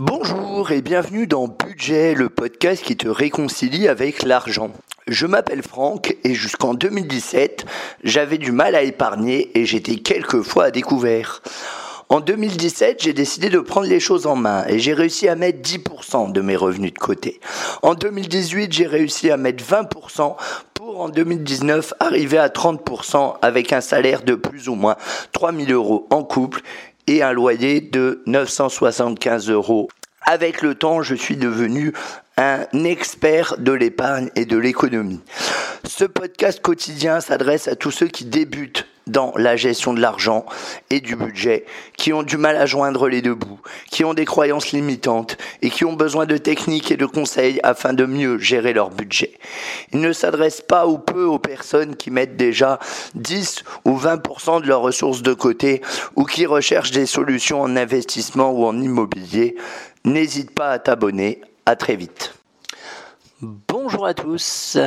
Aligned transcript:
Bonjour 0.00 0.70
et 0.70 0.80
bienvenue 0.80 1.26
dans 1.26 1.48
Budget, 1.48 2.14
le 2.14 2.28
podcast 2.28 2.84
qui 2.84 2.96
te 2.96 3.08
réconcilie 3.08 3.88
avec 3.88 4.22
l'argent. 4.22 4.70
Je 5.08 5.26
m'appelle 5.26 5.64
Franck 5.64 6.16
et 6.22 6.34
jusqu'en 6.34 6.72
2017, 6.74 7.66
j'avais 8.04 8.38
du 8.38 8.52
mal 8.52 8.76
à 8.76 8.82
épargner 8.82 9.50
et 9.58 9.66
j'étais 9.66 9.96
quelquefois 9.96 10.66
à 10.66 10.70
découvert. 10.70 11.42
En 12.10 12.20
2017, 12.20 13.02
j'ai 13.02 13.12
décidé 13.12 13.50
de 13.50 13.58
prendre 13.58 13.88
les 13.88 13.98
choses 13.98 14.26
en 14.26 14.36
main 14.36 14.64
et 14.68 14.78
j'ai 14.78 14.94
réussi 14.94 15.26
à 15.26 15.34
mettre 15.34 15.60
10% 15.60 16.30
de 16.30 16.40
mes 16.42 16.54
revenus 16.54 16.94
de 16.94 16.98
côté. 16.98 17.40
En 17.82 17.94
2018, 17.94 18.72
j'ai 18.72 18.86
réussi 18.86 19.32
à 19.32 19.36
mettre 19.36 19.64
20% 19.64 20.36
pour 20.74 21.00
en 21.00 21.08
2019 21.08 21.94
arriver 22.00 22.38
à 22.38 22.48
30% 22.48 23.34
avec 23.42 23.72
un 23.72 23.80
salaire 23.80 24.22
de 24.22 24.36
plus 24.36 24.68
ou 24.68 24.76
moins 24.76 24.96
3000 25.32 25.72
euros 25.72 26.06
en 26.10 26.22
couple 26.22 26.62
et 27.08 27.22
un 27.22 27.32
loyer 27.32 27.80
de 27.80 28.22
975 28.26 29.50
euros. 29.50 29.88
Avec 30.22 30.62
le 30.62 30.74
temps, 30.74 31.02
je 31.02 31.14
suis 31.14 31.36
devenu 31.36 31.92
un 32.36 32.66
expert 32.84 33.56
de 33.58 33.72
l'épargne 33.72 34.30
et 34.36 34.44
de 34.44 34.58
l'économie. 34.58 35.20
Ce 35.84 36.04
podcast 36.04 36.60
quotidien 36.60 37.20
s'adresse 37.20 37.66
à 37.66 37.76
tous 37.76 37.90
ceux 37.90 38.08
qui 38.08 38.24
débutent 38.24 38.87
dans 39.08 39.32
la 39.36 39.56
gestion 39.56 39.94
de 39.94 40.00
l'argent 40.00 40.46
et 40.90 41.00
du 41.00 41.16
budget, 41.16 41.64
qui 41.96 42.12
ont 42.12 42.22
du 42.22 42.36
mal 42.36 42.56
à 42.56 42.66
joindre 42.66 43.08
les 43.08 43.22
deux 43.22 43.34
bouts, 43.34 43.60
qui 43.90 44.04
ont 44.04 44.14
des 44.14 44.24
croyances 44.24 44.72
limitantes 44.72 45.36
et 45.62 45.70
qui 45.70 45.84
ont 45.84 45.92
besoin 45.92 46.26
de 46.26 46.36
techniques 46.36 46.90
et 46.90 46.96
de 46.96 47.06
conseils 47.06 47.60
afin 47.62 47.92
de 47.92 48.04
mieux 48.04 48.38
gérer 48.38 48.72
leur 48.72 48.90
budget. 48.90 49.38
Il 49.92 50.00
ne 50.00 50.12
s'adresse 50.12 50.60
pas 50.60 50.86
ou 50.86 50.98
peu 50.98 51.24
aux 51.24 51.38
personnes 51.38 51.96
qui 51.96 52.10
mettent 52.10 52.36
déjà 52.36 52.78
10 53.14 53.64
ou 53.84 53.98
20% 53.98 54.62
de 54.62 54.66
leurs 54.66 54.80
ressources 54.80 55.22
de 55.22 55.34
côté 55.34 55.82
ou 56.16 56.24
qui 56.24 56.46
recherchent 56.46 56.92
des 56.92 57.06
solutions 57.06 57.60
en 57.60 57.76
investissement 57.76 58.50
ou 58.50 58.64
en 58.64 58.80
immobilier. 58.80 59.56
N'hésite 60.04 60.52
pas 60.52 60.70
à 60.70 60.78
t'abonner. 60.78 61.40
À 61.66 61.76
très 61.76 61.96
vite. 61.96 62.34
Bonjour 63.42 64.06
à 64.06 64.14
tous. 64.14 64.78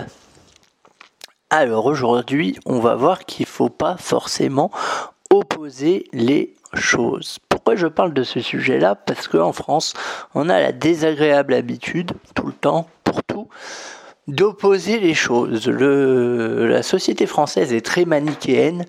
Alors 1.54 1.86
aujourd'hui, 1.86 2.58
on 2.66 2.80
va 2.80 2.96
voir 2.96 3.26
qu'il 3.26 3.44
ne 3.44 3.50
faut 3.50 3.68
pas 3.68 3.98
forcément 3.98 4.72
opposer 5.30 6.08
les 6.14 6.54
choses. 6.74 7.40
Pourquoi 7.50 7.76
je 7.76 7.88
parle 7.88 8.14
de 8.14 8.24
ce 8.24 8.40
sujet-là? 8.40 8.96
Parce 8.96 9.28
qu'en 9.28 9.52
France, 9.52 9.94
on 10.34 10.48
a 10.48 10.62
la 10.62 10.72
désagréable 10.72 11.54
habitude, 11.54 12.14
tout 12.36 12.48
le 12.48 12.54
temps, 12.54 12.88
pour 13.04 13.22
tout, 13.24 13.50
d'opposer 14.30 15.00
les 15.00 15.14
choses. 15.14 15.68
la 15.68 16.84
société 16.84 17.26
française 17.26 17.74
est 17.74 17.86
très 17.86 18.06
manichéenne, 18.06 18.86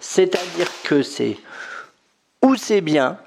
c'est-à-dire 0.00 0.70
que 0.84 1.02
c'est 1.02 1.36
ou 2.42 2.56
c'est 2.56 2.80
bien, 2.80 3.18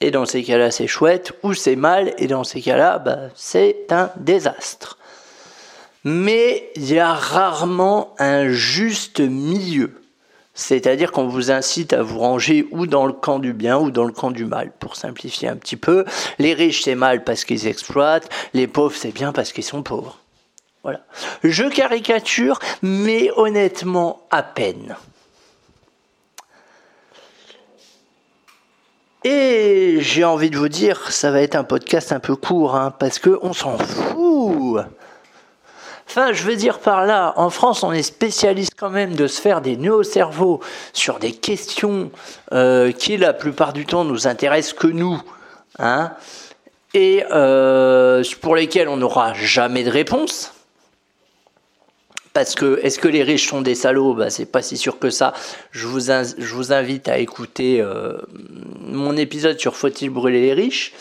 et 0.00 0.10
dans 0.10 0.24
ces 0.24 0.42
cas-là 0.42 0.70
c'est 0.70 0.86
chouette, 0.86 1.34
ou 1.42 1.52
c'est 1.52 1.76
mal, 1.76 2.14
et 2.16 2.26
dans 2.26 2.44
ces 2.44 2.62
cas-là 2.62 2.98
bah, 2.98 3.18
c'est 3.34 3.92
un 3.92 4.10
désastre 4.16 4.96
mais 6.08 6.70
il 6.74 6.90
y 6.90 6.98
a 6.98 7.12
rarement 7.12 8.14
un 8.18 8.48
juste 8.48 9.20
milieu. 9.20 10.00
C'est-à-dire 10.54 11.12
qu'on 11.12 11.28
vous 11.28 11.50
incite 11.50 11.92
à 11.92 12.02
vous 12.02 12.18
ranger 12.18 12.66
ou 12.70 12.86
dans 12.86 13.04
le 13.04 13.12
camp 13.12 13.38
du 13.38 13.52
bien 13.52 13.78
ou 13.78 13.90
dans 13.90 14.04
le 14.04 14.12
camp 14.12 14.30
du 14.30 14.46
mal, 14.46 14.72
pour 14.80 14.96
simplifier 14.96 15.48
un 15.48 15.56
petit 15.56 15.76
peu. 15.76 16.06
Les 16.38 16.54
riches, 16.54 16.82
c'est 16.82 16.94
mal 16.94 17.24
parce 17.24 17.44
qu'ils 17.44 17.66
exploitent, 17.66 18.28
les 18.54 18.66
pauvres, 18.66 18.96
c'est 18.96 19.12
bien 19.12 19.32
parce 19.32 19.52
qu'ils 19.52 19.64
sont 19.64 19.82
pauvres. 19.82 20.18
Voilà. 20.82 21.00
Je 21.44 21.64
caricature, 21.64 22.58
mais 22.80 23.30
honnêtement, 23.36 24.22
à 24.30 24.42
peine. 24.42 24.96
Et 29.24 29.98
j'ai 30.00 30.24
envie 30.24 30.48
de 30.48 30.56
vous 30.56 30.70
dire, 30.70 31.12
ça 31.12 31.30
va 31.30 31.42
être 31.42 31.54
un 31.54 31.64
podcast 31.64 32.12
un 32.12 32.20
peu 32.20 32.34
court, 32.34 32.76
hein, 32.76 32.94
parce 32.98 33.18
qu'on 33.18 33.52
s'en 33.52 33.76
fout. 33.76 34.80
Enfin, 36.08 36.32
je 36.32 36.42
veux 36.44 36.56
dire 36.56 36.78
par 36.78 37.04
là, 37.04 37.34
en 37.36 37.50
France, 37.50 37.82
on 37.82 37.92
est 37.92 38.02
spécialiste 38.02 38.72
quand 38.76 38.88
même 38.88 39.14
de 39.14 39.26
se 39.26 39.40
faire 39.40 39.60
des 39.60 39.76
nœuds 39.76 39.96
au 39.96 40.02
cerveau 40.02 40.60
sur 40.94 41.18
des 41.18 41.32
questions 41.32 42.10
euh, 42.52 42.92
qui, 42.92 43.18
la 43.18 43.34
plupart 43.34 43.74
du 43.74 43.84
temps, 43.84 44.04
nous 44.04 44.26
intéressent 44.26 44.72
que 44.72 44.86
nous, 44.86 45.20
hein, 45.78 46.12
et 46.94 47.24
euh, 47.30 48.24
pour 48.40 48.56
lesquelles 48.56 48.88
on 48.88 48.96
n'aura 48.96 49.34
jamais 49.34 49.84
de 49.84 49.90
réponse. 49.90 50.54
Parce 52.32 52.54
que 52.54 52.80
est-ce 52.82 52.98
que 52.98 53.08
les 53.08 53.22
riches 53.22 53.48
sont 53.48 53.60
des 53.60 53.74
salauds? 53.74 54.14
Bah, 54.14 54.30
C'est 54.30 54.46
pas 54.46 54.62
si 54.62 54.78
sûr 54.78 54.98
que 54.98 55.10
ça. 55.10 55.34
Je 55.72 55.86
vous, 55.86 56.10
invite 56.72 57.08
à 57.08 57.18
écouter 57.18 57.80
euh, 57.82 58.16
mon 58.80 59.16
épisode 59.16 59.58
sur 59.58 59.76
Faut-il 59.76 60.08
brûler 60.08 60.40
les 60.40 60.54
riches? 60.54 60.94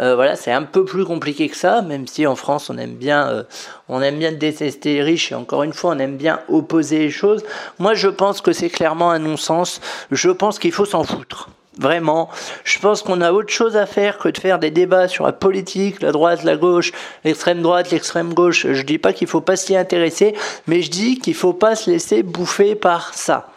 Euh, 0.00 0.16
voilà, 0.16 0.34
c'est 0.34 0.50
un 0.50 0.64
peu 0.64 0.84
plus 0.84 1.04
compliqué 1.04 1.48
que 1.48 1.56
ça, 1.56 1.82
même 1.82 2.06
si 2.08 2.26
en 2.26 2.34
France 2.34 2.68
on 2.68 2.78
aime 2.78 2.94
bien, 2.94 3.28
euh, 3.28 3.42
on 3.88 4.02
aime 4.02 4.18
bien 4.18 4.32
détester 4.32 4.94
les 4.94 5.02
riches 5.02 5.30
et 5.30 5.36
encore 5.36 5.62
une 5.62 5.72
fois 5.72 5.92
on 5.94 5.98
aime 5.98 6.16
bien 6.16 6.40
opposer 6.48 6.98
les 6.98 7.10
choses. 7.10 7.44
Moi 7.78 7.94
je 7.94 8.08
pense 8.08 8.40
que 8.40 8.52
c'est 8.52 8.70
clairement 8.70 9.10
un 9.12 9.20
non-sens. 9.20 9.80
Je 10.10 10.30
pense 10.30 10.58
qu'il 10.58 10.72
faut 10.72 10.84
s'en 10.84 11.04
foutre. 11.04 11.48
Vraiment, 11.76 12.28
je 12.62 12.78
pense 12.78 13.02
qu'on 13.02 13.20
a 13.20 13.32
autre 13.32 13.52
chose 13.52 13.76
à 13.76 13.86
faire 13.86 14.18
que 14.18 14.28
de 14.28 14.38
faire 14.38 14.60
des 14.60 14.70
débats 14.70 15.08
sur 15.08 15.26
la 15.26 15.32
politique, 15.32 16.02
la 16.02 16.12
droite, 16.12 16.44
la 16.44 16.56
gauche, 16.56 16.92
l'extrême 17.24 17.62
droite, 17.62 17.90
l'extrême 17.90 18.32
gauche. 18.32 18.66
Je 18.70 18.82
dis 18.82 18.98
pas 18.98 19.12
qu'il 19.12 19.26
faut 19.26 19.40
pas 19.40 19.56
s'y 19.56 19.76
intéresser, 19.76 20.34
mais 20.68 20.82
je 20.82 20.90
dis 20.90 21.18
qu'il 21.18 21.34
faut 21.34 21.52
pas 21.52 21.74
se 21.74 21.90
laisser 21.90 22.22
bouffer 22.22 22.76
par 22.76 23.12
ça. 23.14 23.48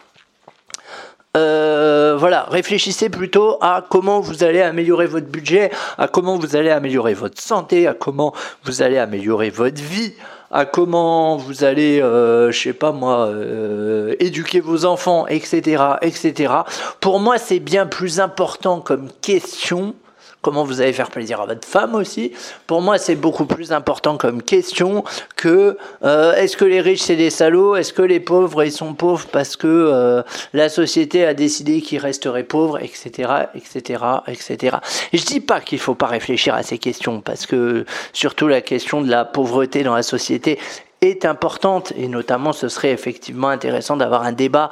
Euh, 1.38 2.16
voilà, 2.18 2.46
réfléchissez 2.50 3.08
plutôt 3.08 3.58
à 3.60 3.84
comment 3.88 4.20
vous 4.20 4.42
allez 4.42 4.60
améliorer 4.60 5.06
votre 5.06 5.28
budget, 5.28 5.70
à 5.96 6.08
comment 6.08 6.36
vous 6.36 6.56
allez 6.56 6.70
améliorer 6.70 7.14
votre 7.14 7.40
santé, 7.40 7.86
à 7.86 7.94
comment 7.94 8.34
vous 8.64 8.82
allez 8.82 8.98
améliorer 8.98 9.50
votre 9.50 9.80
vie, 9.80 10.14
à 10.50 10.64
comment 10.64 11.36
vous 11.36 11.62
allez, 11.64 12.00
euh, 12.02 12.50
je 12.50 12.60
sais 12.60 12.72
pas 12.72 12.90
moi, 12.90 13.26
euh, 13.26 14.16
éduquer 14.18 14.60
vos 14.60 14.84
enfants, 14.84 15.26
etc., 15.28 15.82
etc. 16.02 16.52
Pour 17.00 17.20
moi, 17.20 17.38
c'est 17.38 17.60
bien 17.60 17.86
plus 17.86 18.18
important 18.18 18.80
comme 18.80 19.08
question 19.20 19.94
comment 20.42 20.64
vous 20.64 20.80
allez 20.80 20.92
faire 20.92 21.10
plaisir 21.10 21.40
à 21.40 21.46
votre 21.46 21.66
femme 21.66 21.94
aussi. 21.94 22.32
Pour 22.66 22.80
moi, 22.80 22.98
c'est 22.98 23.16
beaucoup 23.16 23.46
plus 23.46 23.72
important 23.72 24.16
comme 24.16 24.42
question 24.42 25.04
que 25.36 25.76
euh, 26.04 26.34
est-ce 26.34 26.56
que 26.56 26.64
les 26.64 26.80
riches 26.80 27.02
c'est 27.02 27.16
des 27.16 27.30
salauds, 27.30 27.76
est-ce 27.76 27.92
que 27.92 28.02
les 28.02 28.20
pauvres 28.20 28.64
ils 28.64 28.72
sont 28.72 28.94
pauvres 28.94 29.26
parce 29.30 29.56
que 29.56 29.66
euh, 29.66 30.22
la 30.52 30.68
société 30.68 31.24
a 31.24 31.34
décidé 31.34 31.80
qu'ils 31.80 31.98
resteraient 31.98 32.44
pauvres, 32.44 32.78
etc., 32.82 33.30
etc., 33.54 34.04
etc. 34.26 34.76
Et 35.12 35.18
je 35.18 35.24
dis 35.24 35.40
pas 35.40 35.60
qu'il 35.60 35.78
faut 35.78 35.94
pas 35.94 36.06
réfléchir 36.06 36.54
à 36.54 36.62
ces 36.62 36.78
questions 36.78 37.20
parce 37.20 37.46
que 37.46 37.84
surtout 38.12 38.48
la 38.48 38.60
question 38.60 39.00
de 39.00 39.10
la 39.10 39.24
pauvreté 39.24 39.82
dans 39.82 39.94
la 39.94 40.02
société 40.02 40.58
est 41.00 41.24
importante 41.24 41.92
et 41.96 42.08
notamment 42.08 42.52
ce 42.52 42.68
serait 42.68 42.90
effectivement 42.90 43.48
intéressant 43.48 43.96
d'avoir 43.96 44.22
un 44.22 44.32
débat 44.32 44.70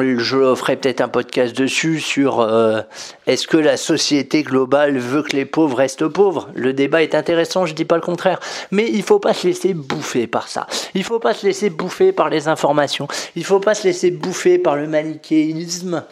je 0.00 0.54
ferai 0.54 0.76
peut-être 0.76 1.00
un 1.00 1.08
podcast 1.08 1.56
dessus 1.56 2.00
sur 2.00 2.40
euh, 2.40 2.80
est-ce 3.26 3.46
que 3.46 3.56
la 3.56 3.76
société 3.76 4.42
globale 4.42 4.98
veut 4.98 5.22
que 5.22 5.36
les 5.36 5.44
pauvres 5.44 5.76
restent 5.76 6.08
pauvres? 6.08 6.48
Le 6.54 6.72
débat 6.72 7.02
est 7.02 7.14
intéressant, 7.14 7.66
je 7.66 7.74
dis 7.74 7.84
pas 7.84 7.96
le 7.96 8.02
contraire, 8.02 8.40
mais 8.70 8.88
il 8.90 9.02
faut 9.02 9.18
pas 9.18 9.34
se 9.34 9.46
laisser 9.46 9.74
bouffer 9.74 10.26
par 10.26 10.48
ça. 10.48 10.66
Il 10.94 11.04
faut 11.04 11.18
pas 11.18 11.34
se 11.34 11.46
laisser 11.46 11.68
bouffer 11.70 12.12
par 12.12 12.30
les 12.30 12.48
informations. 12.48 13.06
Il 13.36 13.44
faut 13.44 13.60
pas 13.60 13.74
se 13.74 13.84
laisser 13.84 14.10
bouffer 14.10 14.58
par 14.58 14.76
le 14.76 14.86
manichéisme. 14.86 16.04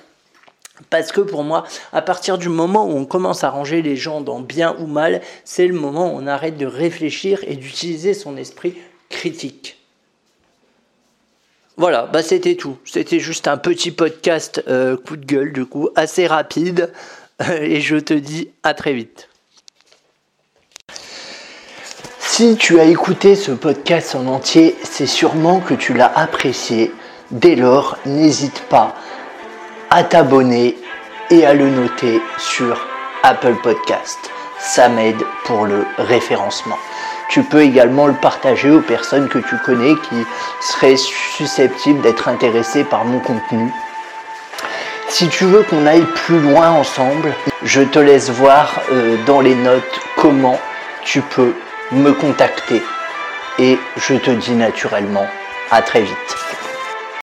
Parce 0.88 1.12
que 1.12 1.20
pour 1.20 1.44
moi, 1.44 1.64
à 1.92 2.02
partir 2.02 2.38
du 2.38 2.48
moment 2.48 2.86
où 2.86 2.96
on 2.96 3.04
commence 3.04 3.44
à 3.44 3.50
ranger 3.50 3.82
les 3.82 3.96
gens 3.96 4.20
dans 4.20 4.40
bien 4.40 4.76
ou 4.78 4.86
mal, 4.86 5.20
c'est 5.44 5.66
le 5.66 5.74
moment 5.74 6.14
où 6.14 6.18
on 6.18 6.26
arrête 6.26 6.56
de 6.56 6.66
réfléchir 6.66 7.40
et 7.46 7.56
d'utiliser 7.56 8.14
son 8.14 8.36
esprit 8.36 8.74
critique. 9.10 9.79
Voilà, 11.80 12.04
bah 12.12 12.22
c'était 12.22 12.56
tout. 12.56 12.76
C'était 12.84 13.20
juste 13.20 13.48
un 13.48 13.56
petit 13.56 13.90
podcast 13.90 14.62
euh, 14.68 14.98
coup 14.98 15.16
de 15.16 15.24
gueule, 15.24 15.50
du 15.50 15.64
coup, 15.64 15.88
assez 15.96 16.26
rapide. 16.26 16.92
Et 17.50 17.80
je 17.80 17.96
te 17.96 18.12
dis 18.12 18.50
à 18.62 18.74
très 18.74 18.92
vite. 18.92 19.30
Si 22.18 22.56
tu 22.58 22.78
as 22.80 22.84
écouté 22.84 23.34
ce 23.34 23.52
podcast 23.52 24.14
en 24.14 24.26
entier, 24.26 24.76
c'est 24.82 25.06
sûrement 25.06 25.60
que 25.60 25.72
tu 25.72 25.94
l'as 25.94 26.12
apprécié. 26.14 26.92
Dès 27.30 27.56
lors, 27.56 27.96
n'hésite 28.04 28.60
pas 28.68 28.94
à 29.88 30.04
t'abonner 30.04 30.76
et 31.30 31.46
à 31.46 31.54
le 31.54 31.70
noter 31.70 32.20
sur 32.36 32.86
Apple 33.22 33.56
Podcast. 33.62 34.18
Ça 34.58 34.90
m'aide 34.90 35.24
pour 35.46 35.64
le 35.64 35.86
référencement. 35.96 36.76
Tu 37.30 37.44
peux 37.44 37.62
également 37.62 38.08
le 38.08 38.14
partager 38.14 38.70
aux 38.70 38.80
personnes 38.80 39.28
que 39.28 39.38
tu 39.38 39.56
connais 39.64 39.94
qui 39.94 40.26
seraient 40.60 40.96
susceptibles 40.96 42.02
d'être 42.02 42.26
intéressées 42.26 42.82
par 42.82 43.04
mon 43.04 43.20
contenu. 43.20 43.70
Si 45.08 45.28
tu 45.28 45.44
veux 45.44 45.62
qu'on 45.62 45.86
aille 45.86 46.06
plus 46.26 46.40
loin 46.40 46.70
ensemble, 46.70 47.32
je 47.62 47.82
te 47.82 48.00
laisse 48.00 48.30
voir 48.30 48.80
euh, 48.90 49.16
dans 49.26 49.40
les 49.40 49.54
notes 49.54 50.00
comment 50.16 50.58
tu 51.04 51.20
peux 51.20 51.54
me 51.92 52.12
contacter. 52.12 52.82
Et 53.60 53.78
je 53.96 54.14
te 54.14 54.30
dis 54.32 54.54
naturellement 54.54 55.26
à 55.70 55.82
très 55.82 56.02
vite. 56.02 56.49